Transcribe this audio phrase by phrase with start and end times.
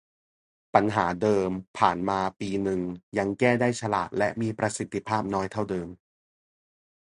[0.75, 2.79] ปัญหาเดิมผ่านมาปีนึง
[3.17, 5.87] ยังแก้ได้ฉลาดและมีประสิทธิภาพน้อยเท่าเดิม